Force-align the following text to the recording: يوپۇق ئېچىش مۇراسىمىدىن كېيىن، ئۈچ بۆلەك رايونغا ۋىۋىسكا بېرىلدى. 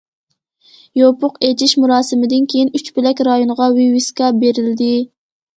يوپۇق 0.99 1.35
ئېچىش 1.47 1.75
مۇراسىمىدىن 1.83 2.47
كېيىن، 2.55 2.71
ئۈچ 2.79 2.89
بۆلەك 2.97 3.21
رايونغا 3.29 3.71
ۋىۋىسكا 3.77 4.35
بېرىلدى. 4.43 4.93